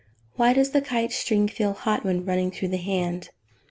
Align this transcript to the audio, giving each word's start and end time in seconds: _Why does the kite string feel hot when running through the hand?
_Why 0.35 0.55
does 0.55 0.71
the 0.71 0.81
kite 0.81 1.11
string 1.11 1.47
feel 1.47 1.73
hot 1.73 2.03
when 2.03 2.25
running 2.25 2.49
through 2.49 2.69
the 2.69 2.77
hand? 2.77 3.29